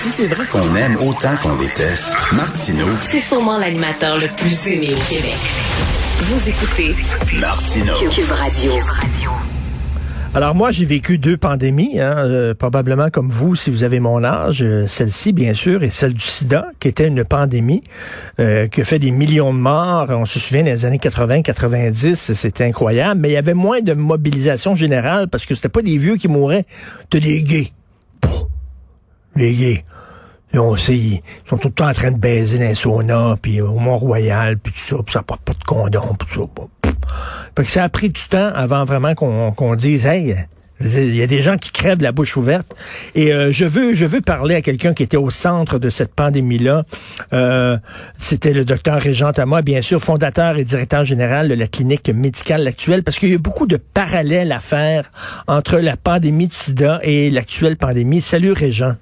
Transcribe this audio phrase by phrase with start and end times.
[0.00, 4.88] si c'est vrai qu'on aime autant qu'on déteste, Martineau, c'est sûrement l'animateur le plus aimé
[4.94, 5.36] au Québec.
[6.20, 6.94] Vous écoutez
[7.38, 7.92] Martineau.
[8.10, 8.72] Cube Radio.
[10.32, 14.24] Alors moi, j'ai vécu deux pandémies, hein, euh, probablement comme vous, si vous avez mon
[14.24, 14.62] âge.
[14.62, 17.82] Euh, celle-ci, bien sûr, et celle du sida, qui était une pandémie
[18.38, 20.06] euh, qui a fait des millions de morts.
[20.08, 23.20] On se souvient des années 80-90, c'était incroyable.
[23.20, 26.28] Mais il y avait moins de mobilisation générale parce que c'était pas des vieux qui
[26.28, 26.64] mouraient,
[27.02, 27.72] c'était des gays.
[29.36, 29.84] Les gays.
[30.52, 33.78] On sait, ils sont tout le temps en train de baiser dans les puis au
[33.78, 36.90] Mont-Royal, puis tout ça, puis ça porte pas de condom, puis tout ça.
[37.56, 40.36] Fait que ça a pris du temps avant vraiment qu'on qu'on dise, hey,
[40.80, 42.74] il y a des gens qui crèvent la bouche ouverte.
[43.14, 46.14] Et euh, je veux je veux parler à quelqu'un qui était au centre de cette
[46.14, 46.84] pandémie-là.
[47.32, 47.76] Euh,
[48.18, 52.66] C'était le docteur Régent Thomas, bien sûr, fondateur et directeur général de la clinique médicale
[52.66, 55.10] actuelle, parce qu'il y a beaucoup de parallèles à faire
[55.46, 58.20] entre la pandémie de sida et l'actuelle pandémie.
[58.20, 58.94] Salut Régent.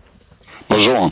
[0.71, 1.11] Bonjour.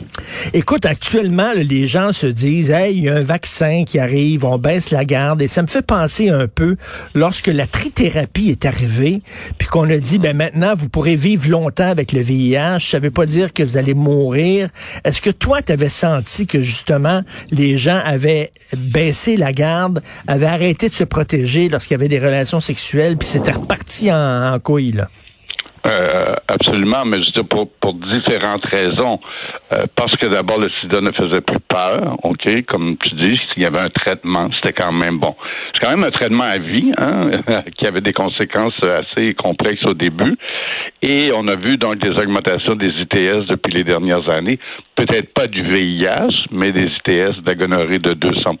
[0.53, 4.59] Écoute, actuellement, les gens se disent, hey, il y a un vaccin qui arrive, on
[4.59, 6.75] baisse la garde, et ça me fait penser un peu
[7.15, 9.23] lorsque la trithérapie est arrivée,
[9.57, 13.09] puis qu'on a dit, ben maintenant, vous pourrez vivre longtemps avec le VIH, ça veut
[13.09, 14.69] pas dire que vous allez mourir.
[15.03, 20.45] Est-ce que toi, tu avais senti que justement, les gens avaient baissé la garde, avaient
[20.45, 24.59] arrêté de se protéger lorsqu'il y avait des relations sexuelles, puis c'était reparti en, en?
[25.87, 29.19] Euh, absolument, mais je dis pour, pour différentes raisons.
[29.71, 33.63] Euh, parce que d'abord, le sida ne faisait plus peur, OK, comme tu dis, s'il
[33.63, 35.35] y avait un traitement, c'était quand même bon.
[35.73, 37.29] C'est quand même un traitement à vie, hein,
[37.77, 40.37] qui avait des conséquences assez complexes au début.
[41.01, 44.59] Et on a vu donc des augmentations des ITS depuis les dernières années.
[44.95, 48.55] Peut-être pas du VIH, mais des ITS d'agonorrhée de 200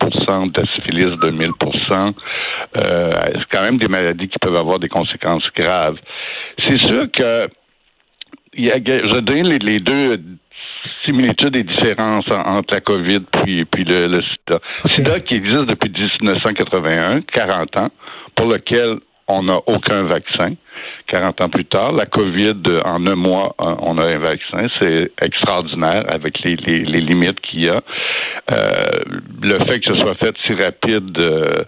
[0.53, 2.13] de syphilis de 1000%
[2.77, 5.97] euh, C'est quand même des maladies qui peuvent avoir des conséquences graves.
[6.67, 10.19] C'est sûr y a, je donne les, les deux
[11.05, 14.59] similitudes et différences entre la COVID puis, puis le, le sida.
[14.83, 17.89] Le sida qui existe depuis 1981, 40 ans,
[18.35, 20.53] pour lequel on n'a aucun vaccin.
[21.07, 24.67] 40 ans plus tard, la COVID, en un mois, on a un vaccin.
[24.79, 27.81] C'est extraordinaire avec les, les, les limites qu'il y a.
[28.51, 28.87] Euh,
[29.41, 31.63] le fait que ce soit fait si rapide euh,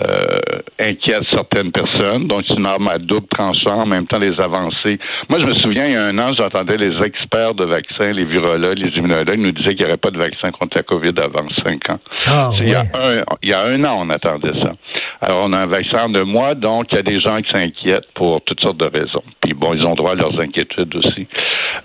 [0.00, 2.26] euh, inquiète certaines personnes.
[2.26, 4.98] Donc, c'est une arme à double tranchant, en même temps les avancées.
[5.28, 8.24] Moi, je me souviens, il y a un an, j'entendais les experts de vaccins, les
[8.24, 11.48] virologues, les immunologues nous disaient qu'il n'y aurait pas de vaccin contre la COVID avant
[11.64, 11.98] cinq ans.
[12.26, 14.72] Ah, il, y a un, il y a un an, on attendait ça.
[15.20, 18.12] Alors, on a un vaccin de mois, donc il y a des gens qui s'inquiètent
[18.14, 19.22] pour toutes sortes de raisons.
[19.40, 21.26] Puis bon, ils ont droit à leurs inquiétudes aussi.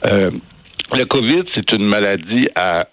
[0.07, 0.31] Euh,
[0.93, 2.87] le COVID, c'est une maladie à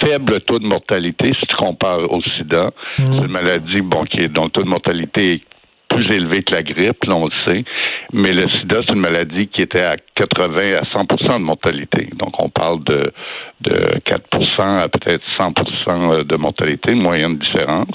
[0.00, 2.70] faible taux de mortalité si tu compares au sida.
[2.96, 5.42] C'est une maladie bon, qui est, dont le taux de mortalité est
[5.88, 7.64] plus élevé que la grippe, là, on le sait.
[8.12, 12.08] Mais le sida, c'est une maladie qui était à 80 à 100% de mortalité.
[12.14, 13.12] Donc, on parle de,
[13.60, 17.94] de 4% à peut-être 100% de mortalité, une moyenne différence.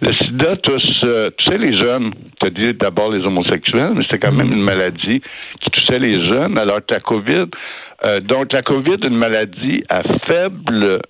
[0.00, 2.12] Le sida touche, euh, tu sais, les jeunes.
[2.40, 5.20] Tu as dit d'abord les homosexuels, mais c'est quand même une maladie
[5.60, 7.46] qui touchait les jeunes, alors que la COVID,
[8.06, 11.00] euh, donc la COVID, une maladie à faible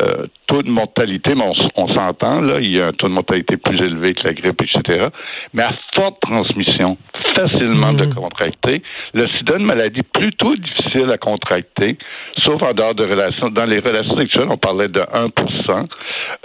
[0.00, 1.44] euh, taux de mortalité, mais
[1.76, 4.62] on, s'entend, là, il y a un taux de mortalité plus élevé que la grippe,
[4.62, 5.08] etc.,
[5.52, 6.96] mais à forte transmission,
[7.34, 8.82] facilement de contracter.
[9.12, 11.98] Le sida, une maladie plutôt difficile à contracter,
[12.38, 13.48] sauf en dehors de relations.
[13.48, 15.86] Dans les relations sexuelles, on parlait de 1%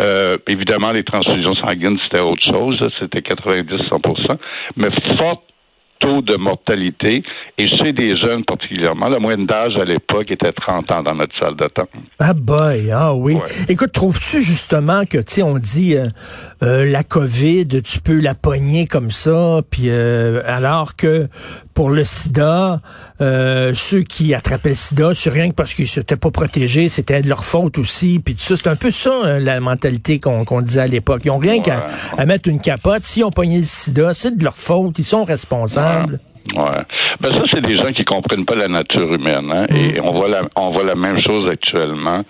[0.02, 4.38] euh, Évidemment, les transfusions sanguines, c'était autre chose, c'était 90-100%
[4.76, 5.42] mais forte
[6.00, 7.24] taux de mortalité
[7.60, 9.08] et chez des jeunes particulièrement.
[9.08, 11.90] La moyenne d'âge à l'époque était 30 ans dans notre salle d'attente.
[12.20, 13.38] Ah boy, ah oui.
[13.68, 16.10] Écoute, trouves-tu justement que, tu sais, on dit euh,
[16.62, 21.28] euh, la COVID, tu peux la pogner comme ça, puis euh, alors que
[21.74, 22.82] pour le sida,
[23.20, 27.30] ceux qui attrapaient le sida, c'est rien que parce qu'ils s'étaient pas protégés, c'était de
[27.30, 30.82] leur faute aussi, puis tout ça, c'est un peu ça hein, la mentalité qu'on disait
[30.82, 31.22] à l'époque.
[31.26, 31.86] Ils ont rien qu'à
[32.26, 33.04] mettre une capote.
[33.06, 36.14] S'ils ont pogné le sida, c'est de leur faute, ils sont responsables.
[36.14, 36.20] Ouais.
[36.56, 39.52] Ben ça, c'est des gens qui comprennent pas la nature humaine.
[39.52, 39.64] Hein?
[39.76, 42.24] Et on voit la, on voit la même chose actuellement.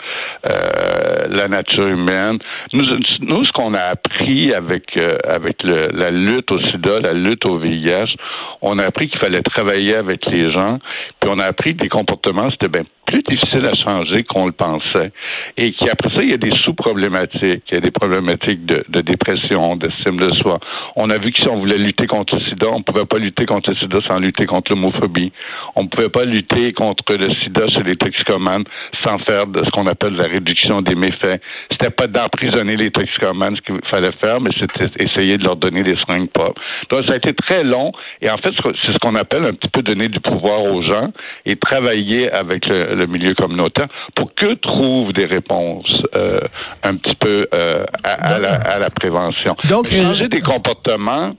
[0.50, 2.40] Euh, la nature humaine.
[2.74, 2.86] Nous,
[3.22, 7.46] nous ce qu'on a appris avec euh, avec le, la lutte au SIDA, la lutte
[7.46, 8.16] au VIH,
[8.62, 10.80] on a appris qu'il fallait travailler avec les gens.
[11.20, 14.52] Puis on a appris que des comportements c'était bien plus difficile à changer qu'on le
[14.52, 15.12] pensait.
[15.56, 17.64] Et qu'après ça, il y a des sous-problématiques.
[17.70, 20.60] Il y a des problématiques de, de dépression, d'estime de soi.
[20.96, 23.46] On a vu que si on voulait lutter contre le sida, on pouvait pas lutter
[23.46, 25.32] contre le sida sans lutter contre l'homophobie.
[25.76, 28.66] On ne pouvait pas lutter contre le sida chez les toxicomanes
[29.04, 31.42] sans faire ce qu'on appelle la réduction des méfaits.
[31.72, 35.84] C'était pas d'emprisonner les toxicomanes ce qu'il fallait faire, mais c'était essayer de leur donner
[35.84, 36.62] des seringues propres.
[36.90, 38.52] Donc ça a été très long et en fait
[38.84, 41.12] c'est ce qu'on appelle un petit peu donner du pouvoir aux gens
[41.46, 46.40] et travailler avec le, le milieu communautaire pour que trouvent des réponses euh,
[46.84, 49.56] un petit peu euh, à, la, à, la, prévention.
[49.70, 51.34] Donc, changer des comportements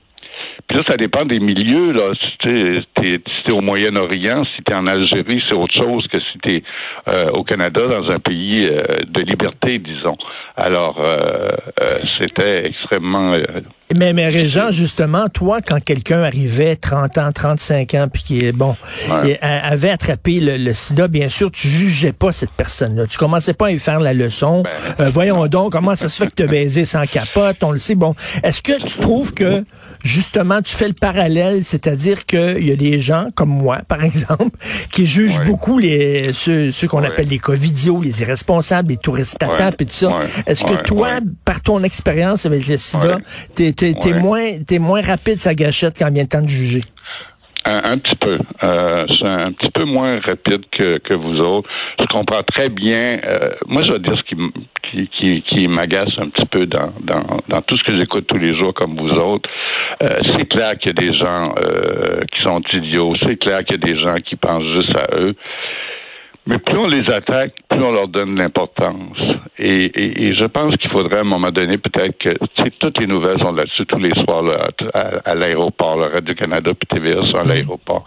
[0.67, 1.93] puis là, ça dépend des milieux.
[1.93, 2.13] Là.
[2.15, 6.39] Si tu es, au Moyen-Orient, si tu es en Algérie, c'est autre chose que si
[6.43, 6.63] tu es
[7.09, 10.17] euh, au Canada, dans un pays euh, de liberté, disons.
[10.57, 11.49] Alors, euh,
[12.21, 13.33] c'était extrêmement...
[13.95, 18.53] mais, mais Régent, justement, toi, quand quelqu'un arrivait 30 ans, 35 ans, puis qui est
[18.53, 18.77] bon,
[19.25, 23.07] et avait attrapé le, sida, bien sûr, tu jugeais pas cette personne-là.
[23.07, 24.63] Tu commençais pas à lui faire la leçon.
[24.99, 27.79] Ben, voyons donc, comment ça se fait que tu as baisé sans capote, on le
[27.79, 27.95] sait.
[27.95, 29.65] Bon, est-ce que tu trouves que,
[30.05, 34.57] justement, tu fais le parallèle, c'est-à-dire qu'il y a des gens comme moi, par exemple,
[34.93, 39.73] qui jugent beaucoup les ceux, qu'on appelle les covidios, les irresponsables, les touristes à et
[39.73, 40.11] tout ça.
[40.47, 43.19] Est-ce que toi, par ton expérience avec le sida,
[43.55, 46.83] t'es es, moins, es moins rapide sa gâchette quand vient le temps de juger?
[47.65, 48.39] Un, petit peu.
[48.65, 51.69] Euh, je suis un petit peu moins rapide que, que vous autres.
[52.01, 53.21] Je comprends très bien.
[53.23, 54.37] Euh, moi, je vais dire ce qui,
[54.91, 58.39] qui, qui, qui m'agace un petit peu dans, dans, dans tout ce que j'écoute tous
[58.39, 59.51] les jours comme vous autres.
[60.03, 63.15] Euh, c'est clair qu'il y a des gens euh, qui sont idiots.
[63.21, 65.35] C'est clair qu'il y a des gens qui pensent juste à eux.
[66.49, 69.19] Mais plus on les attaque, plus on leur donne l'importance.
[69.59, 72.31] Et, je pense qu'il faudrait à un moment donné peut-être que
[72.79, 74.71] toutes les nouvelles sont là-dessus tous les soirs là,
[75.27, 78.05] à, l'aéroport, le Radio-Canada puis TVA sont à l'aéroport.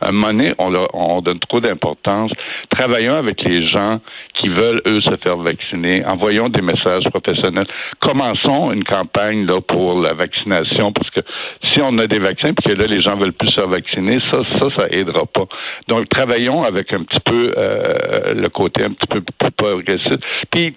[0.00, 2.32] À un moment donné, on, on donne trop d'importance.
[2.68, 4.00] Travaillons avec les gens
[4.34, 6.04] qui veulent, eux, se faire vacciner.
[6.04, 7.68] Envoyons des messages professionnels.
[8.00, 11.20] Commençons une campagne là pour la vaccination parce que
[11.72, 14.18] si on a des vaccins puis que là, les gens veulent plus se faire vacciner,
[14.32, 15.46] ça, ça, ça aidera pas.
[15.86, 17.54] Donc, travaillons avec un petit peu...
[17.56, 17.83] Euh,
[18.34, 20.22] le côté un petit peu plus progressiste.
[20.50, 20.76] Puis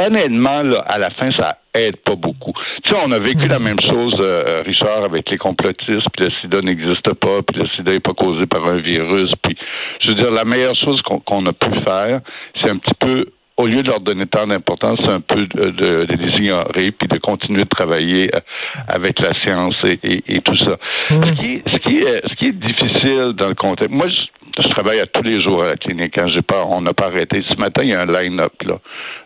[0.00, 2.52] honnêtement, là, à la fin, ça aide pas beaucoup.
[2.82, 6.30] Tu sais, on a vécu la même chose, euh, Richard, avec les complotistes, puis le
[6.40, 9.30] sida n'existe pas, puis le sida n'est pas causé par un virus.
[9.42, 9.56] Puis,
[10.00, 12.20] je veux dire, la meilleure chose qu'on a pu faire,
[12.60, 13.26] c'est un petit peu
[13.60, 16.90] au lieu de leur donner tant d'importance, c'est un peu de, de, de, les ignorer
[16.92, 18.40] puis de continuer de travailler euh,
[18.88, 20.76] avec la science et, et, tout ça.
[21.10, 21.24] Mmh.
[21.24, 24.68] Ce, qui, ce, qui est, ce qui est difficile dans le contexte, moi, je, je
[24.68, 26.14] travaille à tous les jours à la clinique.
[26.16, 26.32] Quand hein.
[26.32, 27.42] j'ai pas, on n'a pas arrêté.
[27.48, 28.78] Ce matin, il y a un line-up là,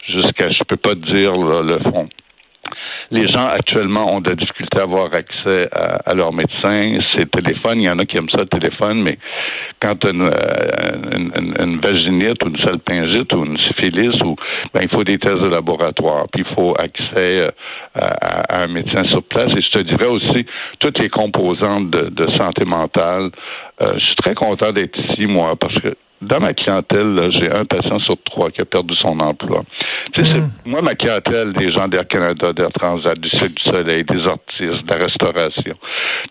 [0.09, 2.09] jusqu'à, je peux pas dire le fond
[3.11, 6.95] les gens actuellement ont de la difficulté à avoir accès à, leur médecin.
[7.17, 9.19] C'est téléphone, il y en a qui aiment ça le téléphone, mais
[9.81, 14.37] quand une, euh, une, une, vaginite ou une salpingite ou une syphilis, ou,
[14.73, 17.51] ben, il faut des tests de laboratoire, puis il faut accès euh,
[17.95, 19.51] à, un médecin sur place.
[19.57, 20.47] Et je te dirais aussi,
[20.79, 23.31] toutes les composantes de, santé mentale.
[23.83, 27.65] Euh, je suis très content d'être ici, moi, parce que dans ma clientèle, j'ai un
[27.65, 29.63] patient sur trois qui a perdu son emploi.
[30.13, 30.51] Tu sais, mm.
[30.67, 34.87] moi, ma clientèle, des gens d'Air Canada, d'Air Transat, du Ciel du Soleil, des artistes,
[34.87, 35.75] de la restauration.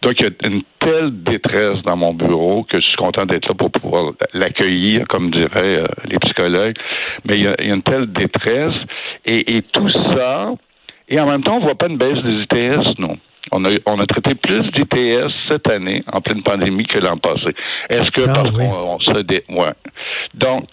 [0.02, 3.48] Donc, il y a une telle détresse dans mon bureau que je suis content d'être
[3.48, 6.76] là pour pouvoir l'accueillir, comme diraient euh, les psychologues.
[7.26, 8.76] Mais il y, a, une telle détresse.
[9.26, 10.52] Et, et tout ça,
[11.10, 13.18] et en même temps, on voit pas une baisse des ITS, non.
[13.52, 17.54] On a, on a traité plus d'ITS cette année, en pleine pandémie, que l'an passé.
[17.90, 19.44] Est-ce que ah parce qu'on se dé...
[19.50, 19.74] ouais.
[20.34, 20.66] Donc,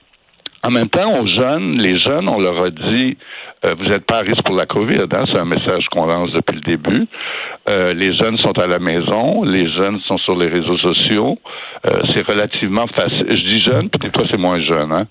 [0.63, 3.17] en même temps, aux jeunes, les jeunes, on leur a dit,
[3.65, 5.05] euh, vous n'êtes pas à risque pour la COVID.
[5.13, 5.25] Hein?
[5.33, 7.07] C'est un message qu'on lance depuis le début.
[7.69, 11.39] Euh, les jeunes sont à la maison, les jeunes sont sur les réseaux sociaux.
[11.87, 13.27] Euh, c'est relativement facile.
[13.29, 14.93] Je dis jeune, peut-être toi c'est moins jeune.
[14.93, 15.07] Hein?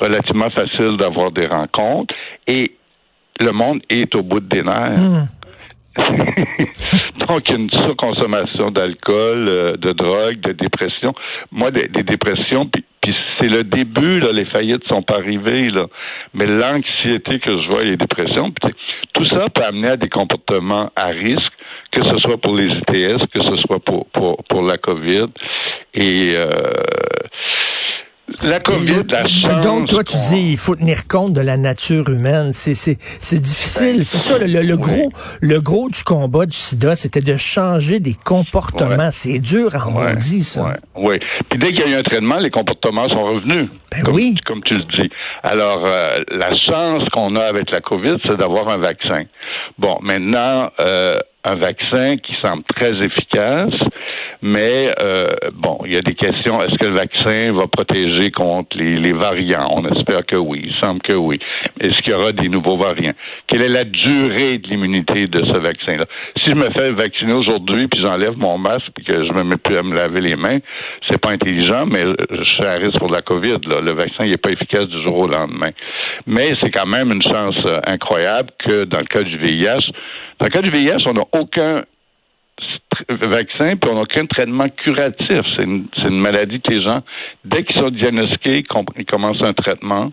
[0.00, 2.14] Relativement facile d'avoir des rencontres
[2.46, 2.72] et
[3.40, 4.98] le monde est au bout des nerfs.
[4.98, 5.26] Hmm.
[7.32, 11.14] Donc, une surconsommation d'alcool, euh, de drogue, de dépression.
[11.50, 15.86] Moi, des, dépressions, puis, c'est le début, là, les faillites sont pas arrivées, là.
[16.34, 18.52] Mais l'anxiété que je vois, les dépressions,
[19.14, 21.52] tout ça peut amener à des comportements à risque,
[21.90, 25.28] que ce soit pour les ITS, que ce soit pour, pour, pour la COVID.
[25.94, 26.50] Et euh,
[28.42, 29.64] la COVID, la chance.
[29.64, 32.52] Donc, toi, tu dis, il faut tenir compte de la nature humaine.
[32.52, 33.98] C'est, c'est, c'est difficile.
[33.98, 35.10] Ben, c'est ça, le, le, gros,
[35.40, 39.10] le gros du combat du sida, c'était de changer des comportements.
[39.10, 40.76] C'est dur à en dire, ça.
[40.94, 41.18] Oui.
[41.48, 43.68] Puis dès qu'il y a eu un traitement, les comportements sont revenus.
[43.90, 44.34] Ben oui.
[44.46, 45.10] Comme tu le dis.
[45.42, 49.24] Alors, euh, la chance qu'on a avec la COVID, c'est d'avoir un vaccin.
[49.78, 53.74] Bon, maintenant, euh, un vaccin qui semble très efficace,
[54.42, 55.28] mais euh,
[55.92, 56.62] il y a des questions.
[56.62, 59.66] Est-ce que le vaccin va protéger contre les, variants?
[59.72, 60.62] On espère que oui.
[60.64, 61.38] Il semble que oui.
[61.80, 63.12] Est-ce qu'il y aura des nouveaux variants?
[63.46, 66.06] Quelle est la durée de l'immunité de ce vaccin-là?
[66.38, 69.58] Si je me fais vacciner aujourd'hui puis j'enlève mon masque puis que je me mets
[69.58, 70.60] plus à me laver les mains,
[71.10, 73.58] c'est pas intelligent, mais je suis à risque pour la COVID.
[73.66, 73.82] Là.
[73.82, 75.72] Le vaccin n'est pas efficace du jour au lendemain.
[76.26, 79.92] Mais c'est quand même une chance euh, incroyable que dans le cas du VIH,
[80.40, 81.82] dans le cas du VIH, on n'a aucun
[83.08, 85.40] vaccin, puis on n'a aucun traitement curatif.
[85.56, 87.02] C'est une, maladie que les gens,
[87.44, 88.64] dès qu'ils sont diagnostiqués,
[88.96, 90.12] ils commencent un traitement,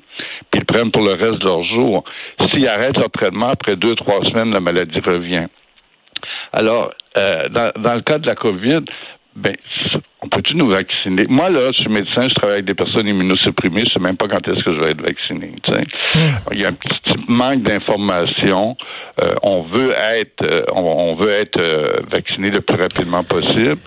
[0.51, 2.03] puis ils prennent pour le reste de leur jour.
[2.51, 5.47] S'ils arrêtent leur traitement, après deux, trois semaines, la maladie revient.
[6.51, 8.81] Alors, euh, dans, dans, le cas de la COVID,
[9.35, 9.55] ben,
[10.21, 11.25] on peut-tu nous vacciner?
[11.29, 14.27] Moi, là, je suis médecin, je travaille avec des personnes immunosupprimées, je sais même pas
[14.27, 15.53] quand est-ce que je vais être vacciné.
[16.13, 16.19] Hmm.
[16.51, 18.75] Il y a un petit manque d'information.
[19.23, 23.77] Euh, on veut être euh, on, veut être euh, vacciné le plus rapidement possible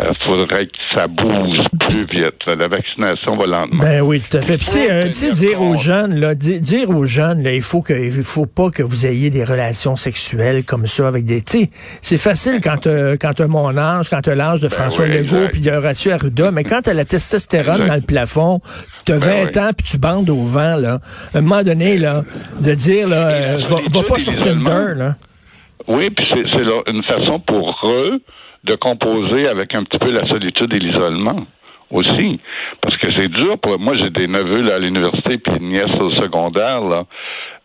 [0.00, 2.44] euh, faudrait que ça bouge plus vite.
[2.46, 3.82] La vaccination va lentement.
[3.82, 4.58] Ben oui, tout à fait.
[4.58, 8.22] tu sais, euh, dire aux jeunes, là, dire aux jeunes, là, il faut que, il
[8.22, 11.70] faut pas que vous ayez des relations sexuelles comme ça avec des, tu sais,
[12.02, 15.48] c'est facile quand euh, quand as mon âge, quand as l'âge de ben François Legault
[15.50, 18.60] puis de Horacio Arruda, mais quand t'as la testostérone dans le plafond,
[19.06, 21.00] t'as 20 ben ans puis tu bandes au vent, là,
[21.32, 22.22] à un moment donné, là,
[22.60, 25.14] de dire, là, va, va, pas sur Tinder, là.
[25.88, 28.20] Oui, puis c'est une façon pour eux
[28.66, 31.46] de composer avec un petit peu la solitude et l'isolement
[31.90, 32.40] aussi.
[32.80, 35.94] Parce que c'est dur pour moi, j'ai des neveux là, à l'université puis une nièce
[36.00, 37.04] au secondaire, là.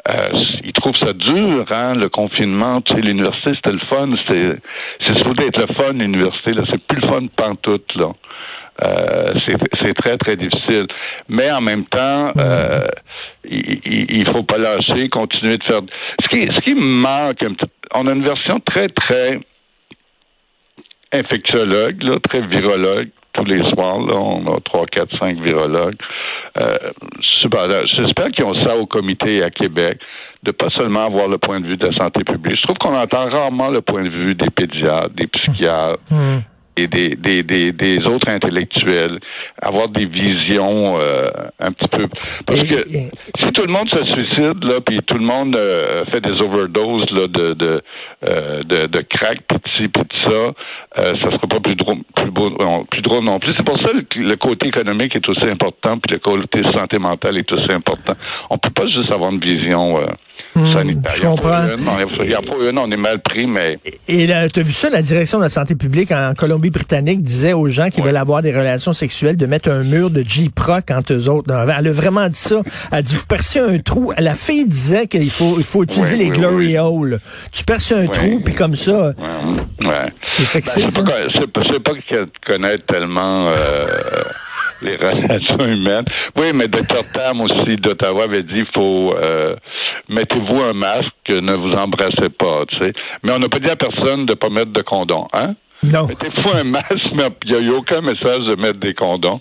[0.10, 0.30] Euh,
[0.64, 2.82] ils trouvent ça dur, hein, le confinement.
[2.82, 4.10] Tu sais, l'université, c'était le fun.
[4.28, 4.58] C'est,
[5.06, 6.54] c'est supposé être le fun, l'université.
[6.54, 8.10] Là, c'est plus le fun pantoute, là.
[8.84, 9.26] Euh,
[9.84, 10.88] c'est très, très difficile.
[11.30, 12.88] Mais en même temps, euh,
[13.46, 15.82] il, il, faut pas lâcher, continuer de faire.
[16.24, 19.40] Ce qui, ce qui me manque un petit on a une version très, très
[21.12, 23.10] infectiologue, là, très virologue.
[23.34, 25.96] Tous les soirs, là, on a trois, quatre, cinq virologues.
[26.60, 26.92] Euh,
[27.40, 30.00] J'espère qu'ils ont ça au comité à Québec,
[30.44, 32.58] de pas seulement avoir le point de vue de la santé publique.
[32.58, 36.88] Je trouve qu'on entend rarement le point de vue des pédiatres, des psychiatres, et des,
[36.88, 39.20] des, des, des, autres intellectuels,
[39.62, 42.08] avoir des visions euh, un petit peu.
[42.46, 46.22] Parce que si tout le monde se suicide, là, puis tout le monde euh, fait
[46.22, 47.82] des overdoses là, de, de,
[48.30, 50.54] euh, de, de crack, pis puis ça, euh,
[50.96, 52.52] ça sera pas plus drôle, plus, beau,
[52.90, 53.54] plus drôle non plus.
[53.54, 57.38] C'est pour ça que le côté économique est aussi important, puis le côté santé mentale
[57.38, 58.14] est aussi important.
[58.50, 59.94] On peut pas juste avoir une vision
[60.62, 61.68] Mmh, je comprends.
[62.22, 63.80] Il n'y a pas une, on est mal pris, mais...
[64.08, 67.68] Et tu as vu ça, la direction de la santé publique en Colombie-Britannique disait aux
[67.68, 71.30] gens qui veulent avoir des relations sexuelles de mettre un mur de J-Proc entre eux
[71.30, 71.52] autres.
[71.52, 72.62] Elle a vraiment dit ça.
[72.92, 74.14] Elle a dit, vous percez un trou.
[74.18, 77.20] La fille disait qu'il faut, il faut utiliser les glory holes.
[77.52, 79.14] Tu perces un trou, puis comme ça...
[80.24, 80.92] C'est sexy, ben,
[81.34, 81.92] C'est pas, pas, pas
[82.46, 83.48] connaître tellement...
[83.50, 84.24] Euh,
[84.82, 86.06] les relations humaines.
[86.36, 89.56] Oui, mais Dr Tam aussi d'Ottawa avait dit faut euh,
[90.10, 92.94] mettez-vous un masque, ne vous embrassez pas, tu sais.
[93.24, 95.56] Mais on n'a pas dit à personne de pas mettre de condom, hein?
[95.84, 96.06] Non.
[96.06, 99.40] Mettez-vous un masque, mais il n'y a, aucun message de mettre des condoms.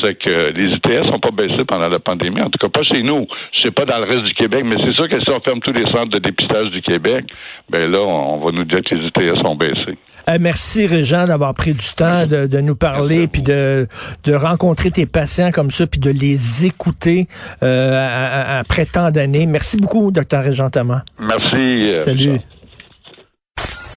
[0.00, 2.40] C'est que les ITS n'ont pas baissé pendant la pandémie.
[2.40, 3.26] En tout cas, pas chez nous.
[3.52, 5.60] Je sais pas dans le reste du Québec, mais c'est sûr que si on ferme
[5.60, 7.24] tous les centres de dépistage du Québec,
[7.68, 9.96] ben là, on va nous dire que les ITS ont baissé.
[10.28, 13.86] Euh, merci, Régent, d'avoir pris du temps de, de nous parler, puis de,
[14.24, 17.26] de rencontrer tes patients comme ça, puis de les écouter
[17.62, 19.46] euh, après tant d'années.
[19.46, 21.02] Merci beaucoup, docteur Régent Thomas.
[21.18, 21.90] Merci.
[21.90, 22.40] Euh, Salut.